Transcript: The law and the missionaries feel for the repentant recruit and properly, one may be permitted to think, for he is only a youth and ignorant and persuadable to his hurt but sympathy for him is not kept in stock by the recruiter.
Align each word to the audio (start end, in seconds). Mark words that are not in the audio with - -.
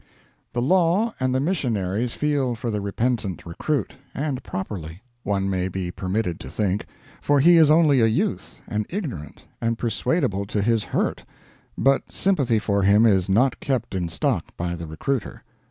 The 0.53 0.63
law 0.63 1.13
and 1.19 1.31
the 1.35 1.39
missionaries 1.39 2.13
feel 2.13 2.55
for 2.55 2.71
the 2.71 2.81
repentant 2.81 3.45
recruit 3.45 3.93
and 4.15 4.41
properly, 4.41 5.03
one 5.21 5.47
may 5.47 5.67
be 5.67 5.91
permitted 5.91 6.39
to 6.39 6.49
think, 6.49 6.87
for 7.21 7.39
he 7.39 7.57
is 7.57 7.69
only 7.69 8.01
a 8.01 8.07
youth 8.07 8.61
and 8.67 8.87
ignorant 8.89 9.45
and 9.61 9.77
persuadable 9.77 10.47
to 10.47 10.63
his 10.63 10.85
hurt 10.85 11.23
but 11.77 12.11
sympathy 12.11 12.57
for 12.57 12.81
him 12.81 13.05
is 13.05 13.29
not 13.29 13.59
kept 13.59 13.93
in 13.93 14.09
stock 14.09 14.57
by 14.57 14.73
the 14.75 14.87
recruiter. 14.87 15.43